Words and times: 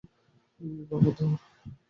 বাবা, 0.89 1.09
ধর! 1.17 1.31